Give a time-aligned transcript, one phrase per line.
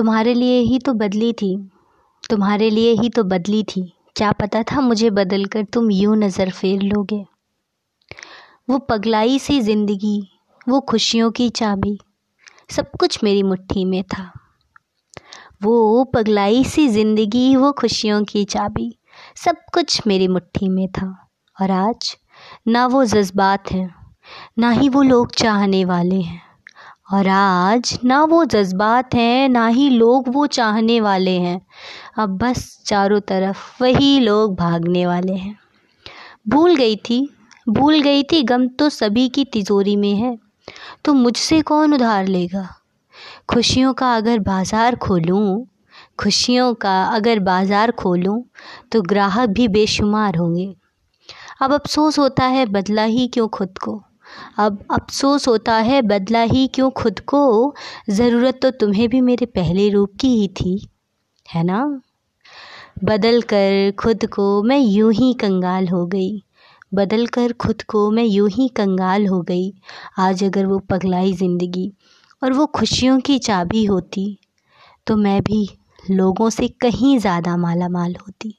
[0.00, 1.70] तुम्हारे लिए ही तो बदली थी।
[2.30, 3.82] तुम्हारे लिए ही तो बदली थी।
[4.16, 7.24] क्या पता था मुझे बदल कर तुम यूँ नज़र फेर लोगे।
[8.70, 10.28] वो पगलाई सी ज़िंदगी,
[10.68, 11.98] वो खुशियों की चाबी,
[12.70, 14.32] सब कुछ मेरी मुट्ठी में था।
[15.62, 18.98] वो पगलाई सी ज़िंदगी, वो खुशियों की चाबी,
[19.36, 21.28] सब कुछ मेरी मुट्ठी में था।
[21.60, 22.16] और आज
[22.68, 23.94] ना वो जज्बात हैं,
[24.58, 26.49] ना ही वो लोग चाहने वाले हैं।
[27.10, 31.60] और आज ना वो जज्बात हैं, ना ही लोग वो चाहने वाले हैं।
[32.18, 35.56] अब बस चारों तरफ़ वही लोग भागने वाले हैं।
[36.48, 37.28] भूल गई थी,
[37.68, 40.38] भूल गई थी, गम तो सभी की तिजोरी में है।
[41.04, 42.68] तो मुझसे कौन उधार लेगा?
[43.48, 45.66] खुशियों का अगर बाज़ार खोलूँ,
[46.18, 48.44] खुशियों का अगर बाज़ार खोलूँ
[48.92, 50.74] तो ग्राहक भी बेशुमार होंगे।
[51.62, 54.02] अब अफसोस होता है, बदला ही क्यों खुद को?
[54.58, 57.74] अब अफसोस होता है, बदला ही क्यों खुद को?
[58.10, 60.80] ज़रूरत तो तुम्हें भी मेरे पहले रूप की ही थी,
[61.46, 62.00] है ना?
[63.04, 66.42] बदल कर खुद को मैं यूँ ही कंगाल हो गई।
[66.94, 69.72] बदल कर खुद को मैं यूँ ही कंगाल हो गई।
[70.18, 71.92] आज अगर वो पगलाई ज़िंदगी
[72.42, 74.38] और वो खुशियों की चाबी होती
[75.06, 75.68] तो मैं भी
[76.10, 78.54] लोगों से कहीं ज़्यादा माला माल होती।